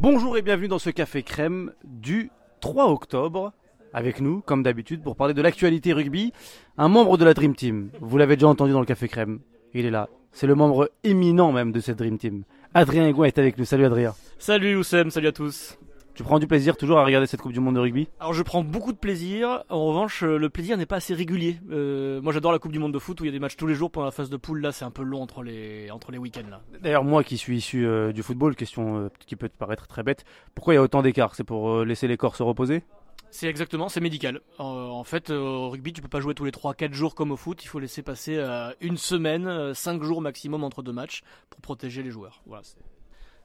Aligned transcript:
Bonjour 0.00 0.36
et 0.36 0.42
bienvenue 0.42 0.68
dans 0.68 0.78
ce 0.78 0.90
café 0.90 1.24
crème 1.24 1.72
du 1.82 2.30
3 2.60 2.88
octobre. 2.88 3.52
Avec 3.92 4.20
nous, 4.20 4.40
comme 4.42 4.62
d'habitude, 4.62 5.02
pour 5.02 5.16
parler 5.16 5.34
de 5.34 5.42
l'actualité 5.42 5.92
rugby, 5.92 6.32
un 6.76 6.86
membre 6.86 7.18
de 7.18 7.24
la 7.24 7.34
Dream 7.34 7.56
Team. 7.56 7.90
Vous 8.00 8.16
l'avez 8.16 8.36
déjà 8.36 8.46
entendu 8.46 8.70
dans 8.70 8.78
le 8.78 8.86
café 8.86 9.08
crème. 9.08 9.40
Il 9.74 9.86
est 9.86 9.90
là. 9.90 10.08
C'est 10.30 10.46
le 10.46 10.54
membre 10.54 10.92
éminent 11.02 11.50
même 11.50 11.72
de 11.72 11.80
cette 11.80 11.98
Dream 11.98 12.16
Team. 12.16 12.44
Adrien 12.74 13.08
Egouin 13.08 13.26
est 13.26 13.38
avec 13.40 13.58
nous. 13.58 13.64
Salut 13.64 13.86
Adrien. 13.86 14.14
Salut 14.38 14.76
Oussem, 14.76 15.10
salut 15.10 15.26
à 15.26 15.32
tous. 15.32 15.76
Tu 16.18 16.24
prends 16.24 16.40
du 16.40 16.48
plaisir 16.48 16.76
toujours 16.76 16.98
à 16.98 17.04
regarder 17.04 17.28
cette 17.28 17.40
Coupe 17.40 17.52
du 17.52 17.60
Monde 17.60 17.76
de 17.76 17.78
rugby? 17.78 18.08
Alors 18.18 18.32
je 18.32 18.42
prends 18.42 18.64
beaucoup 18.64 18.90
de 18.92 18.98
plaisir. 18.98 19.62
En 19.68 19.86
revanche, 19.86 20.24
euh, 20.24 20.36
le 20.36 20.50
plaisir 20.50 20.76
n'est 20.76 20.84
pas 20.84 20.96
assez 20.96 21.14
régulier. 21.14 21.60
Euh, 21.70 22.20
moi 22.20 22.32
j'adore 22.32 22.50
la 22.50 22.58
Coupe 22.58 22.72
du 22.72 22.80
Monde 22.80 22.92
de 22.92 22.98
foot 22.98 23.20
où 23.20 23.24
il 23.24 23.28
y 23.28 23.30
a 23.30 23.32
des 23.32 23.38
matchs 23.38 23.54
tous 23.56 23.68
les 23.68 23.76
jours 23.76 23.88
pendant 23.92 24.06
la 24.06 24.10
phase 24.10 24.28
de 24.28 24.36
poule. 24.36 24.60
Là 24.60 24.72
c'est 24.72 24.84
un 24.84 24.90
peu 24.90 25.04
long 25.04 25.22
entre 25.22 25.44
les, 25.44 25.92
entre 25.92 26.10
les 26.10 26.18
week-ends. 26.18 26.50
Là. 26.50 26.60
D'ailleurs 26.80 27.04
moi 27.04 27.22
qui 27.22 27.38
suis 27.38 27.58
issu 27.58 27.86
euh, 27.86 28.12
du 28.12 28.24
football, 28.24 28.56
question 28.56 28.98
euh, 28.98 29.08
qui 29.28 29.36
peut 29.36 29.48
te 29.48 29.56
paraître 29.56 29.86
très 29.86 30.02
bête, 30.02 30.24
pourquoi 30.56 30.74
il 30.74 30.78
y 30.78 30.80
a 30.80 30.82
autant 30.82 31.02
d'écart? 31.02 31.36
C'est 31.36 31.44
pour 31.44 31.84
laisser 31.84 32.08
les 32.08 32.16
corps 32.16 32.34
se 32.34 32.42
reposer? 32.42 32.82
C'est 33.30 33.46
exactement, 33.46 33.88
c'est 33.88 34.00
médical. 34.00 34.40
Euh, 34.58 34.62
en 34.64 35.04
fait, 35.04 35.30
euh, 35.30 35.38
au 35.38 35.70
rugby, 35.70 35.92
tu 35.92 36.02
peux 36.02 36.08
pas 36.08 36.18
jouer 36.18 36.34
tous 36.34 36.44
les 36.46 36.50
3-4 36.50 36.94
jours 36.94 37.14
comme 37.14 37.30
au 37.30 37.36
foot. 37.36 37.62
Il 37.62 37.68
faut 37.68 37.78
laisser 37.78 38.02
passer 38.02 38.38
euh, 38.38 38.72
une 38.80 38.96
semaine, 38.96 39.72
5 39.72 40.02
jours 40.02 40.20
maximum 40.20 40.64
entre 40.64 40.82
deux 40.82 40.90
matchs 40.92 41.22
pour 41.48 41.60
protéger 41.60 42.02
les 42.02 42.10
joueurs. 42.10 42.42
Voilà, 42.44 42.64
c'est- 42.64 42.78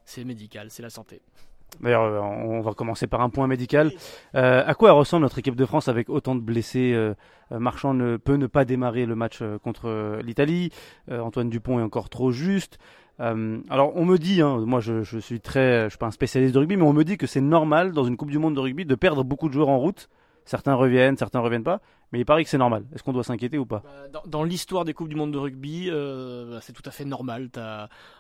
c'est 0.06 0.24
médical, 0.24 0.72
c'est 0.72 0.82
la 0.82 0.90
santé. 0.90 1.22
D'ailleurs, 1.82 2.04
euh, 2.04 2.20
on 2.20 2.62
va 2.62 2.74
commencer 2.74 3.08
par 3.08 3.22
un 3.22 3.30
point 3.30 3.48
médical. 3.48 3.92
Euh, 4.36 4.64
à 4.66 4.74
quoi 4.74 4.92
ressemble 4.92 5.24
notre 5.24 5.40
équipe 5.40 5.56
de 5.56 5.66
France 5.66 5.88
avec 5.88 6.10
autant 6.10 6.36
de 6.36 6.42
blessés 6.42 6.94
euh, 6.94 7.14
euh, 7.52 7.60
Marchand 7.60 7.94
ne 7.94 8.18
peut 8.18 8.36
ne 8.36 8.48
pas 8.48 8.66
démarrer 8.66 9.06
le 9.06 9.16
match 9.16 9.42
contre 9.64 10.20
l'Italie. 10.24 10.72
Antoine 11.12 11.50
Dupont 11.50 11.80
est 11.80 11.84
encore 11.84 12.10
trop 12.10 12.32
juste. 12.32 12.78
Alors, 13.20 13.96
on 13.96 14.06
me 14.06 14.18
dit, 14.18 14.42
hein, 14.42 14.64
moi 14.66 14.80
je, 14.80 15.04
je 15.04 15.20
suis 15.20 15.40
très, 15.40 15.86
je 15.86 15.90
suis 15.90 15.98
pas 15.98 16.08
un 16.08 16.12
spécialiste 16.12 16.54
de 16.54 16.60
rugby, 16.60 16.78
mais 16.78 16.84
on 16.84 16.94
me 16.94 17.04
dit 17.04 17.18
que 17.18 17.28
c'est 17.28 17.42
normal 17.42 17.94
dans 17.94 18.04
une 18.04 18.18
Coupe 18.18 18.32
du 18.32 18.40
Monde 18.40 18.56
de 18.56 18.60
rugby 18.60 18.86
de 18.86 18.96
perdre 18.96 19.24
beaucoup 19.24 19.48
de 19.48 19.54
joueurs 19.54 19.70
en 19.70 19.78
route. 19.78 20.10
Certains 20.46 20.76
reviennent, 20.76 21.18
certains 21.18 21.40
reviennent 21.40 21.64
pas, 21.64 21.80
mais 22.12 22.20
il 22.20 22.26
paraît 22.26 22.44
que 22.44 22.50
c'est 22.50 22.58
normal. 22.58 22.86
Est-ce 22.94 23.02
qu'on 23.02 23.14
doit 23.14 23.24
s'inquiéter 23.24 23.58
ou 23.58 23.66
pas? 23.66 23.82
Bah, 24.12 24.22
Dans, 24.28 24.44
l'histoire 24.44 24.86
des 24.86 24.94
coupes 24.94 25.08
du 25.08 25.16
monde 25.16 25.32
de 25.32 25.38
rugby, 25.38 25.88
euh, 25.90 26.52
bah, 26.52 26.60
c'est 26.62 26.74
tout 26.74 26.84
à 26.86 26.92
fait 26.92 27.06
normal. 27.06 27.50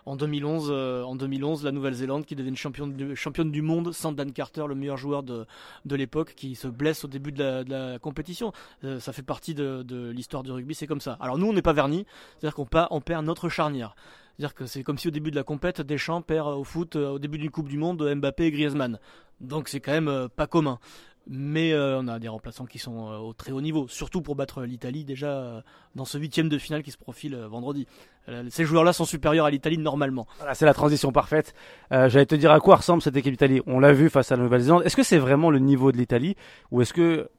En 0.06 0.16
2011, 0.16 0.70
euh, 0.72 1.04
en 1.04 1.16
2011, 1.16 1.64
la 1.64 1.72
Nouvelle-Zélande 1.72 2.26
qui 2.26 2.36
devient 2.36 2.56
championne 2.56 2.94
du, 2.94 3.16
championne 3.16 3.52
du 3.52 3.62
monde 3.62 3.92
sans 3.92 4.12
Dan 4.12 4.32
Carter, 4.32 4.66
le 4.68 4.74
meilleur 4.74 4.98
joueur 4.98 5.22
de, 5.22 5.46
de 5.86 5.96
l'époque, 5.96 6.34
qui 6.36 6.56
se 6.56 6.68
blesse 6.68 7.06
au 7.06 7.08
début 7.08 7.32
de 7.32 7.64
la, 7.68 8.00
compétition. 8.00 8.52
Euh, 8.84 9.00
ça 9.00 9.14
fait 9.14 9.22
partie 9.22 9.54
de, 9.54 10.10
l'histoire 10.10 10.44
du 10.44 10.52
rugby, 10.52 10.74
c'est 10.74 10.88
comme 10.88 11.02
ça. 11.02 11.18
Alors 11.20 11.38
nous, 11.38 11.48
on 11.48 11.54
n'est 11.54 11.62
pas 11.62 11.74
vernis, 11.74 12.06
c'est-à-dire 12.40 12.56
qu'on 12.56 12.68
on 12.90 13.02
perd 13.02 13.26
notre 13.26 13.48
charnière. 13.50 13.96
C'est-à-dire 14.36 14.56
que 14.56 14.66
c'est 14.66 14.82
comme 14.82 14.98
si 14.98 15.08
au 15.08 15.12
début 15.12 15.30
de 15.30 15.36
la 15.36 15.44
compète, 15.44 15.82
Deschamps 15.82 16.24
perd 16.24 16.48
au 16.48 16.64
foot 16.64 16.96
au 16.96 17.20
début 17.20 17.38
d'une 17.38 17.52
Coupe 17.52 17.70
du 17.70 17.78
Monde 17.78 18.16
Mbappé 18.16 18.46
et 18.46 18.52
Griezmann. 18.52 18.98
Donc 19.42 19.68
c'est 19.68 19.80
quand 19.80 19.92
même 19.92 20.30
pas 20.36 20.48
commun. 20.48 20.80
Mais 21.26 21.72
euh, 21.72 22.00
on 22.00 22.08
a 22.10 22.20
des 22.20 22.28
remplaçants 22.28 22.66
qui 22.66 22.80
sont 22.80 23.08
euh, 23.10 23.18
au 23.18 23.32
très 23.34 23.52
haut 23.54 23.62
niveau, 23.62 23.88
surtout 23.88 24.22
pour 24.22 24.36
battre 24.36 24.64
l'Italie 24.64 25.06
déjà 25.06 25.28
euh, 25.32 25.62
dans 25.96 26.04
ce 26.04 26.18
huitième 26.18 26.50
de 26.50 26.58
finale 26.58 26.84
qui 26.84 26.92
se 26.92 26.98
profile 26.98 27.34
euh, 27.36 27.48
vendredi. 27.48 27.88
Euh, 28.28 28.44
ces 28.50 28.66
joueurs-là 28.66 28.92
sont 28.92 29.06
supérieurs 29.06 29.46
à 29.46 29.50
l'Italie 29.52 29.78
normalement. 29.78 30.28
Voilà, 30.40 30.54
c'est 30.54 30.66
la 30.66 30.74
transition 30.74 31.12
parfaite. 31.14 31.54
Euh, 31.94 32.10
J'allais 32.10 32.26
te 32.26 32.36
dire 32.36 32.52
à 32.52 32.60
quoi 32.60 32.76
ressemble 32.76 33.02
cette 33.02 33.16
équipe 33.16 33.32
d'Italie. 33.32 33.62
On 33.68 33.80
l'a 33.80 33.94
vu 33.94 34.10
face 34.10 34.32
à 34.34 34.36
la 34.36 34.44
Nouvelle-Zélande. 34.44 34.84
Est-ce 34.86 34.98
que 34.98 35.04
c'est 35.04 35.18
vraiment 35.18 35.50
le 35.50 35.60
niveau 35.60 35.92
de 35.94 35.98
l'Italie? 35.98 36.36
Ou 36.72 36.82
est-ce 36.82 36.94
que 36.94 37.30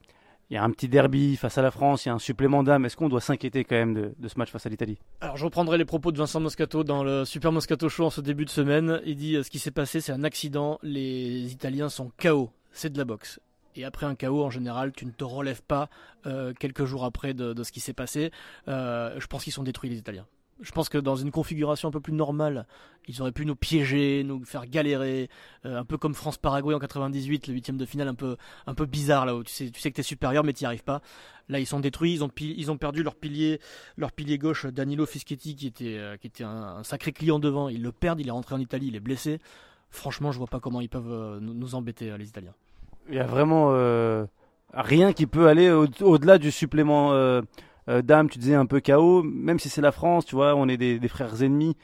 il 0.50 0.54
y 0.54 0.56
a 0.58 0.62
un 0.62 0.70
petit 0.70 0.88
derby 0.88 1.36
face 1.36 1.56
à 1.56 1.62
la 1.62 1.70
France, 1.70 2.04
il 2.04 2.08
y 2.08 2.10
a 2.10 2.14
un 2.14 2.18
supplément 2.18 2.62
d'âme? 2.62 2.84
Est-ce 2.84 2.96
qu'on 2.96 3.08
doit 3.08 3.20
s'inquiéter 3.22 3.64
quand 3.64 3.76
même 3.76 3.94
de, 3.94 4.14
de 4.18 4.28
ce 4.28 4.38
match 4.38 4.50
face 4.50 4.64
à 4.66 4.68
l'Italie? 4.68 4.98
Alors 5.20 5.36
je 5.36 5.44
reprendrai 5.44 5.76
les 5.78 5.84
propos 5.86 6.10
de 6.12 6.18
Vincent 6.18 6.40
Moscato 6.40 6.84
dans 6.84 7.02
le 7.02 7.24
Super 7.24 7.50
Moscato 7.52 7.88
Show 7.88 8.04
en 8.06 8.10
ce 8.10 8.20
début 8.22 8.44
de 8.46 8.50
semaine. 8.50 9.00
Il 9.04 9.16
dit 9.16 9.36
euh, 9.36 9.42
ce 9.42 9.50
qui 9.50 9.58
s'est 9.58 9.70
passé 9.70 10.00
c'est 10.00 10.12
un 10.12 10.22
accident, 10.24 10.78
les 10.82 11.50
Italiens 11.52 11.88
sont 11.90 12.10
KO, 12.22 12.50
c'est 12.72 12.90
de 12.92 12.98
la 12.98 13.04
boxe. 13.04 13.40
Et 13.76 13.84
après 13.84 14.06
un 14.06 14.14
KO, 14.14 14.44
en 14.44 14.50
général, 14.50 14.92
tu 14.92 15.06
ne 15.06 15.10
te 15.10 15.24
relèves 15.24 15.62
pas 15.62 15.88
euh, 16.26 16.52
quelques 16.58 16.84
jours 16.84 17.04
après 17.04 17.34
de, 17.34 17.62
ce 17.62 17.72
qui 17.72 17.80
s'est 17.80 17.92
passé. 17.92 18.30
Euh, 18.68 19.18
je 19.18 19.26
pense 19.26 19.44
qu'ils 19.44 19.52
sont 19.52 19.64
détruits, 19.64 19.90
les 19.90 19.98
Italiens. 19.98 20.26
Je 20.60 20.70
pense 20.70 20.88
que 20.88 20.98
dans 20.98 21.16
une 21.16 21.32
configuration 21.32 21.88
un 21.88 21.90
peu 21.90 22.00
plus 22.00 22.12
normale, 22.12 22.66
ils 23.08 23.20
auraient 23.20 23.32
pu 23.32 23.44
nous 23.44 23.56
piéger, 23.56 24.22
nous 24.22 24.44
faire 24.44 24.66
galérer, 24.66 25.28
euh, 25.66 25.80
un 25.80 25.84
peu 25.84 25.98
comme 25.98 26.14
France-Paraguay 26.14 26.74
en 26.74 26.78
98, 26.78 27.48
le 27.48 27.54
huitième 27.54 27.76
de 27.76 27.84
finale 27.84 28.06
un 28.08 28.14
peu, 28.14 28.86
bizarre 28.86 29.26
là 29.26 29.34
où 29.34 29.42
tu 29.42 29.52
sais, 29.52 29.70
tu 29.70 29.80
sais 29.80 29.90
que 29.90 29.96
t'es 29.96 30.04
supérieur 30.04 30.44
mais 30.44 30.52
t'y 30.52 30.64
arrives 30.64 30.84
pas. 30.84 31.02
Là, 31.48 31.58
ils 31.58 31.66
sont 31.66 31.80
détruits, 31.80 32.14
ils 32.14 32.70
ont, 32.70 32.78
perdu 32.78 33.02
leur 33.02 33.16
pilier, 33.16 33.58
gauche, 34.38 34.66
Danilo 34.66 35.06
Fischetti, 35.06 35.56
qui 35.56 35.66
était, 35.66 36.44
un, 36.44 36.84
sacré 36.84 37.12
client 37.12 37.38
devant. 37.40 37.68
Ils 37.68 37.82
le 37.82 37.92
perdent, 37.92 38.20
il 38.20 38.28
est 38.28 38.30
rentré 38.30 38.54
en 38.54 38.60
Italie, 38.60 38.86
il 38.86 38.96
est 38.96 39.00
blessé. 39.00 39.40
Franchement, 39.90 40.32
je 40.32 40.38
vois 40.38 40.46
pas 40.46 40.60
comment 40.60 40.80
ils 40.80 40.88
peuvent 40.88 41.40
nous, 41.40 41.74
embêter, 41.74 42.16
les 42.16 42.28
Italiens. 42.28 42.54
Il 43.08 43.14
y 43.14 43.18
a 43.20 43.26
vraiment 43.26 43.68
euh, 43.72 44.24
rien 44.72 45.12
qui 45.12 45.26
peut 45.26 45.48
aller 45.48 45.70
au- 45.70 45.86
au-delà 46.02 46.38
du 46.38 46.50
supplément 46.50 47.12
euh, 47.12 47.42
euh, 47.88 48.02
d'âme. 48.02 48.28
Tu 48.30 48.38
disais 48.38 48.54
un 48.54 48.66
peu 48.66 48.80
chaos, 48.80 49.22
même 49.22 49.58
si 49.58 49.68
c'est 49.68 49.82
la 49.82 49.92
France, 49.92 50.24
tu 50.24 50.34
vois, 50.34 50.54
on 50.54 50.68
est 50.68 50.76
des, 50.76 50.98
des 50.98 51.08
frères 51.08 51.42
ennemis. 51.42 51.76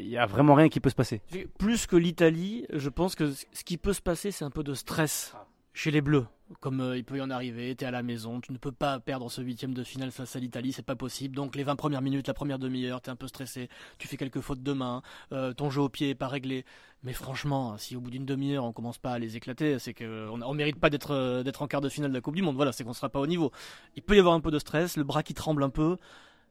Il 0.00 0.08
y 0.08 0.18
a 0.18 0.26
vraiment 0.26 0.54
rien 0.54 0.68
qui 0.68 0.80
peut 0.80 0.90
se 0.90 0.96
passer. 0.96 1.20
Plus 1.56 1.86
que 1.86 1.94
l'Italie, 1.94 2.66
je 2.72 2.88
pense 2.88 3.14
que 3.14 3.30
ce 3.30 3.62
qui 3.64 3.76
peut 3.76 3.92
se 3.92 4.02
passer, 4.02 4.32
c'est 4.32 4.44
un 4.44 4.50
peu 4.50 4.64
de 4.64 4.74
stress 4.74 5.36
chez 5.72 5.92
les 5.92 6.00
Bleus. 6.00 6.26
Comme 6.60 6.80
euh, 6.80 6.96
il 6.96 7.04
peut 7.04 7.18
y 7.18 7.20
en 7.20 7.30
arriver, 7.30 7.74
t'es 7.76 7.84
à 7.84 7.90
la 7.90 8.02
maison, 8.02 8.40
tu 8.40 8.52
ne 8.52 8.58
peux 8.58 8.72
pas 8.72 8.98
perdre 9.00 9.30
ce 9.30 9.42
huitième 9.42 9.74
de 9.74 9.84
finale 9.84 10.10
face 10.10 10.34
à 10.34 10.40
l'Italie, 10.40 10.72
c'est 10.72 10.82
pas 10.82 10.96
possible. 10.96 11.34
Donc 11.36 11.54
les 11.54 11.62
20 11.62 11.76
premières 11.76 12.00
minutes, 12.00 12.26
la 12.26 12.34
première 12.34 12.58
demi-heure, 12.58 13.02
t'es 13.02 13.10
un 13.10 13.16
peu 13.16 13.28
stressé, 13.28 13.68
tu 13.98 14.08
fais 14.08 14.16
quelques 14.16 14.40
fautes 14.40 14.62
de 14.62 14.72
main, 14.72 15.02
euh, 15.32 15.52
ton 15.52 15.68
jeu 15.68 15.82
au 15.82 15.88
pied 15.90 16.10
est 16.10 16.14
pas 16.14 16.28
réglé. 16.28 16.64
Mais 17.02 17.12
franchement, 17.12 17.76
si 17.76 17.96
au 17.96 18.00
bout 18.00 18.10
d'une 18.10 18.24
demi-heure 18.24 18.64
on 18.64 18.72
commence 18.72 18.98
pas 18.98 19.12
à 19.12 19.18
les 19.18 19.36
éclater, 19.36 19.78
c'est 19.78 19.92
qu'on 19.92 20.40
on 20.42 20.54
mérite 20.54 20.80
pas 20.80 20.90
d'être 20.90 21.12
euh, 21.12 21.42
d'être 21.42 21.62
en 21.62 21.66
quart 21.66 21.82
de 21.82 21.88
finale 21.88 22.10
de 22.10 22.16
la 22.16 22.22
Coupe 22.22 22.34
du 22.34 22.42
Monde. 22.42 22.56
Voilà, 22.56 22.72
c'est 22.72 22.82
qu'on 22.82 22.94
sera 22.94 23.10
pas 23.10 23.20
au 23.20 23.26
niveau. 23.26 23.52
Il 23.94 24.02
peut 24.02 24.16
y 24.16 24.18
avoir 24.18 24.34
un 24.34 24.40
peu 24.40 24.50
de 24.50 24.58
stress, 24.58 24.96
le 24.96 25.04
bras 25.04 25.22
qui 25.22 25.34
tremble 25.34 25.62
un 25.62 25.70
peu. 25.70 25.96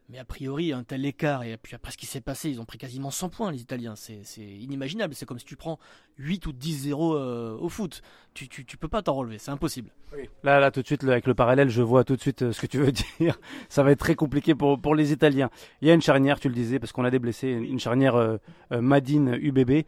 Mais 0.10 0.20
a 0.20 0.24
priori, 0.24 0.72
un 0.72 0.84
tel 0.86 1.06
écart, 1.06 1.44
et 1.44 1.58
puis 1.58 1.76
après 1.76 1.92
ce 1.92 1.98
qui 1.98 2.06
s'est 2.06 2.22
passé, 2.22 2.50
ils 2.50 2.62
ont 2.62 2.66
pris 2.66 2.78
quasiment 2.78 3.12
100 3.12 3.28
points, 3.28 3.52
les 3.52 3.62
Italiens. 3.62 3.96
C'est 3.98 4.22
c'est 4.24 4.42
inimaginable. 4.42 5.14
C'est 5.14 5.26
comme 5.26 5.38
si 5.38 5.44
tu 5.44 5.58
prends 5.58 5.80
8 6.18 6.46
ou 6.48 6.54
10-0 6.54 7.16
euh, 7.16 7.58
au 7.58 7.68
foot. 7.68 8.02
Tu, 8.34 8.48
tu, 8.48 8.64
tu 8.64 8.78
peux 8.78 8.88
pas 8.88 9.02
t'en 9.02 9.16
relever, 9.16 9.38
c'est 9.38 9.52
impossible. 9.52 9.90
Là, 10.44 10.62
là, 10.62 10.72
tout 10.72 10.82
de 10.82 10.86
suite, 10.88 11.04
le- 11.04 11.12
avec 11.12 11.28
le 11.28 11.34
parallèle, 11.34 11.68
je 11.70 11.82
vois 11.82 12.06
tout 12.06 12.16
de 12.16 12.22
suite 12.22 12.44
euh, 12.44 12.54
ce 12.54 12.62
que 12.62 12.68
tu 12.68 12.78
veux 12.78 12.92
dire. 13.20 13.38
Ça 13.68 13.84
va 13.84 13.92
être 13.92 14.00
très 14.00 14.16
compliqué 14.16 14.56
pour, 14.56 14.80
pour 14.80 14.96
les 14.96 15.12
Italiens. 15.12 15.50
Il 15.82 15.90
y 15.90 15.92
a 15.92 15.94
une 15.94 16.02
charnière, 16.02 16.40
tu 16.40 16.48
le 16.48 16.56
disais, 16.56 16.80
parce 16.80 16.94
qu'on 16.94 17.04
a 17.04 17.12
des 17.12 17.20
blessés, 17.20 17.50
une 17.50 17.66
une 17.66 17.80
charnière 17.80 18.16
euh, 18.16 18.38
euh, 18.72 18.80
Madine 18.82 19.38
UBB. 19.42 19.84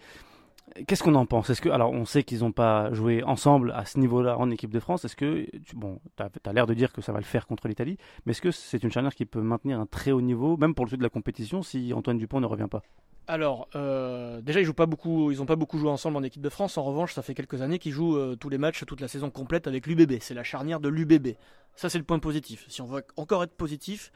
Qu'est-ce 0.87 1.03
qu'on 1.03 1.15
en 1.15 1.25
pense? 1.25 1.49
Est-ce 1.49 1.67
alors, 1.69 1.91
on 1.91 2.05
sait 2.05 2.23
qu'ils 2.23 2.39
n'ont 2.39 2.51
pas 2.51 2.93
joué 2.93 3.23
ensemble 3.23 3.71
à 3.71 3.85
ce 3.85 3.99
niveau-là 3.99 4.37
en 4.37 4.49
équipe 4.49 4.71
de 4.71 4.79
France. 4.79 5.05
Est-ce 5.05 5.15
que, 5.15 5.45
tu, 5.65 5.75
bon, 5.75 5.99
tu 6.17 6.23
as, 6.23 6.53
l'air 6.53 6.67
de 6.67 6.73
dire 6.73 6.93
que 6.93 7.01
ça 7.01 7.11
va 7.11 7.19
le 7.19 7.25
faire 7.25 7.47
contre 7.47 7.67
l'Italie, 7.67 7.97
mais 8.25 8.31
est-ce 8.31 8.41
que 8.41 8.51
c'est 8.51 8.83
une 8.83 8.91
charnière 8.91 9.15
qui 9.15 9.25
peut 9.25 9.41
maintenir 9.41 9.79
un 9.79 9.85
très 9.85 10.11
haut 10.11 10.21
niveau, 10.21 10.57
même 10.57 10.73
pour 10.73 10.85
le 10.85 10.89
suite 10.89 10.99
de 10.99 11.05
la 11.05 11.09
compétition, 11.09 11.61
si 11.63 11.93
Antoine 11.93 12.17
Dupont 12.17 12.39
ne 12.39 12.45
revient 12.45 12.67
pas? 12.69 12.81
Alors, 13.27 13.69
euh, 13.75 14.41
déjà, 14.41 14.59
ils 14.59 14.65
jouent 14.65 14.73
pas 14.73 14.87
beaucoup, 14.87 15.31
ils 15.31 15.39
ont 15.39 15.45
pas 15.45 15.55
beaucoup 15.55 15.77
joué 15.77 15.89
ensemble 15.89 16.17
en 16.17 16.23
équipe 16.23 16.41
de 16.41 16.49
France. 16.49 16.79
En 16.79 16.83
revanche, 16.83 17.13
ça 17.13 17.21
fait 17.21 17.35
quelques 17.35 17.61
années 17.61 17.77
qu'ils 17.77 17.91
jouent 17.91 18.17
euh, 18.17 18.35
tous 18.35 18.49
les 18.49 18.57
matchs, 18.57 18.83
toute 18.85 19.01
la 19.01 19.07
saison 19.07 19.29
complète 19.29 19.67
avec 19.67 19.85
l'UBB. 19.85 20.13
C'est 20.19 20.33
la 20.33 20.43
charnière 20.43 20.79
de 20.79 20.89
l'UBB. 20.89 21.35
Ça, 21.75 21.89
c'est 21.89 21.99
le 21.99 22.03
point 22.03 22.17
positif. 22.17 22.65
Si 22.69 22.81
on 22.81 22.87
veut 22.87 23.05
encore 23.17 23.43
être 23.43 23.53
positif, 23.53 24.11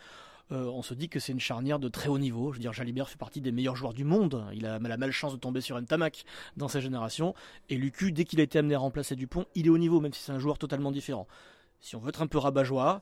euh, 0.52 0.66
on 0.66 0.82
se 0.82 0.94
dit 0.94 1.10
que 1.10 1.20
c'est 1.20 1.32
une 1.32 1.40
charnière 1.40 1.80
de 1.80 1.88
très 1.88 2.10
haut 2.10 2.20
niveau. 2.20 2.52
Je 2.52 2.58
veux 2.58 2.62
dire, 2.62 2.74
Jalibert 2.74 3.10
fait 3.10 3.18
partie 3.18 3.42
des 3.42 3.52
meilleurs 3.52 3.76
joueurs 3.76 3.94
du 3.94 4.04
monde. 4.04 4.46
Il 4.54 4.66
a 4.66 4.78
la 4.80 4.98
malchance 4.98 5.34
de 5.34 5.38
tomber 5.38 5.62
sur 5.62 5.78
un 5.78 5.84
tamac 5.84 6.26
dans 6.58 6.68
sa 6.68 6.80
génération. 6.80 7.34
Et 7.70 7.76
Lucu, 7.76 8.12
dès 8.12 8.26
qu'il 8.26 8.40
a 8.40 8.44
été 8.44 8.60
amené 8.60 8.76
à 8.76 8.80
remplacer 8.80 9.16
Dupont, 9.16 9.46
il 9.56 9.68
est 9.68 9.70
au 9.70 9.78
niveau, 9.78 10.00
même 10.00 10.14
si 10.14 10.22
c'est 10.22 10.32
un 10.32 10.40
joueur 10.40 10.58
totalement 10.58 10.92
différent. 10.92 11.28
Si 11.80 11.96
on 11.96 12.00
veut 12.00 12.10
être 12.10 12.22
un 12.22 12.28
peu 12.28 12.38
rabat-joie, 12.38 13.02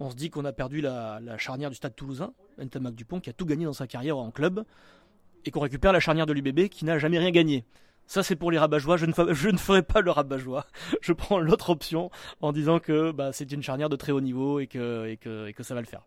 on 0.00 0.10
se 0.10 0.16
dit 0.16 0.30
qu'on 0.30 0.44
a 0.44 0.52
perdu 0.52 0.80
la, 0.80 1.20
charnière 1.38 1.70
du 1.70 1.76
stade 1.76 1.94
toulousain, 1.94 2.32
Ntamak 2.58 2.94
Dupont, 2.94 3.20
qui 3.20 3.30
a 3.30 3.32
tout 3.32 3.46
gagné 3.46 3.64
dans 3.64 3.72
sa 3.72 3.86
carrière 3.86 4.18
en 4.18 4.30
club, 4.30 4.64
et 5.44 5.50
qu'on 5.50 5.60
récupère 5.60 5.92
la 5.92 6.00
charnière 6.00 6.26
de 6.26 6.32
l'UBB 6.32 6.68
qui 6.68 6.84
n'a 6.84 6.98
jamais 6.98 7.18
rien 7.18 7.30
gagné. 7.30 7.64
Ça, 8.06 8.22
c'est 8.22 8.36
pour 8.36 8.50
les 8.50 8.58
rabat-joie. 8.58 8.96
Je 8.96 9.06
ne, 9.06 9.12
je 9.32 9.48
ne 9.48 9.56
ferai 9.56 9.82
pas 9.82 10.00
le 10.00 10.10
rabat-joie. 10.10 10.66
Je 11.00 11.12
prends 11.12 11.38
l'autre 11.38 11.70
option 11.70 12.10
en 12.40 12.52
disant 12.52 12.78
que 12.78 13.12
bah, 13.12 13.32
c'est 13.32 13.50
une 13.52 13.62
charnière 13.62 13.88
de 13.88 13.96
très 13.96 14.12
haut 14.12 14.20
niveau 14.20 14.60
et 14.60 14.66
que, 14.66 15.06
et 15.06 15.16
que, 15.16 15.46
et 15.46 15.52
que 15.52 15.62
ça 15.62 15.74
va 15.74 15.80
le 15.80 15.86
faire. 15.86 16.02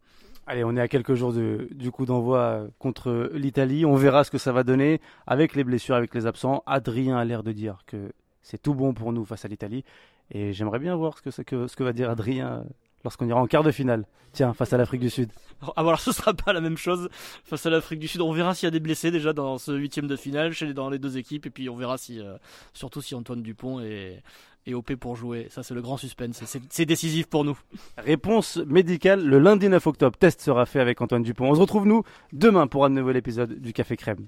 Allez, 0.48 0.64
on 0.64 0.76
est 0.78 0.82
à 0.82 0.88
quelques 0.88 1.16
jours 1.16 1.34
de- 1.34 1.68
du 1.72 1.90
coup 1.92 2.06
d'envoi 2.06 2.40
euh, 2.40 2.68
contre 2.78 3.32
l'Italie. 3.34 3.86
On 3.86 3.96
verra 3.96 4.24
ce 4.24 4.30
que 4.32 4.38
ça 4.38 4.52
va 4.52 4.64
donner 4.64 5.02
avec 5.26 5.56
les 5.56 5.64
blessures, 5.64 5.96
avec 5.96 6.14
les 6.14 6.28
absents. 6.28 6.62
Adrien 6.68 7.18
a 7.18 7.26
l'air 7.26 7.42
de 7.42 7.52
dire 7.52 7.80
que 7.88 8.12
c'est 8.44 8.62
tout 8.62 8.76
bon 8.76 8.94
pour 8.94 9.12
nous 9.12 9.26
face 9.26 9.44
à 9.44 9.48
l'Italie. 9.48 9.84
Et 10.32 10.54
j'aimerais 10.54 10.80
bien 10.80 10.96
voir 10.96 11.18
ce 11.18 11.42
que, 11.42 11.84
va 11.84 11.94
dire 11.94 12.12
Adrien 12.12 12.48
euh, 12.48 12.64
lorsqu'on 13.04 13.28
ira 13.28 13.40
en 13.40 13.48
quart 13.48 13.64
de 13.64 13.72
finale. 13.72 14.06
Tiens, 14.34 14.54
face 14.54 14.74
à 14.74 14.78
l'Afrique 14.78 15.02
du 15.02 15.10
Sud. 15.10 15.32
Alors, 15.62 15.74
ah, 15.78 15.84
voilà, 15.84 15.98
ce 15.98 16.12
sera 16.12 16.34
pas 16.34 16.52
la 16.52 16.62
même 16.62 16.78
chose 16.78 17.10
face 17.46 17.66
à 17.66 17.70
l'Afrique 17.70 18.00
du 18.00 18.08
Sud. 18.08 18.22
On 18.22 18.34
verra 18.34 18.54
s'il 18.54 18.68
y 18.68 18.68
a 18.68 18.72
des 18.72 18.80
blessés 18.82 19.10
déjà 19.10 19.34
dans 19.34 19.58
ce 19.58 19.72
huitième 19.72 20.08
de 20.08 20.16
finale 20.16 20.52
chez 20.52 20.74
dans 20.74 20.90
les 20.90 21.00
deux 21.00 21.18
équipes, 21.18 21.46
et 21.46 21.50
puis 21.50 21.70
on 21.70 21.76
verra 21.78 21.98
si, 21.98 22.20
euh, 22.20 22.36
surtout 22.74 23.02
si 23.02 23.16
Antoine 23.16 23.42
Dupont 23.42 23.80
est, 23.80 24.22
est 24.66 24.74
OP 24.74 24.96
pour 24.96 25.16
jouer. 25.16 25.48
Ça, 25.50 25.64
c'est 25.64 25.74
le 25.74 25.82
grand 25.82 25.98
suspense. 25.98 26.44
C'est 26.70 26.86
décisif 26.86 27.28
pour 27.28 27.44
nous. 27.44 27.58
Réponse 27.98 28.58
médicale 28.58 29.26
le 29.26 29.40
lundi 29.40 29.70
9 29.70 29.86
octobre. 29.88 30.18
Test 30.18 30.42
sera 30.42 30.66
fait 30.66 30.80
avec 30.80 31.02
Antoine 31.02 31.24
Dupont. 31.24 31.50
On 31.50 31.56
se 31.56 31.62
retrouve 31.62 31.86
nous 31.86 32.04
demain 32.34 32.68
pour 32.68 32.86
un 32.86 32.90
nouvel 32.90 33.18
épisode 33.18 33.60
du 33.60 33.74
Café 33.74 33.98
Crème. 33.98 34.28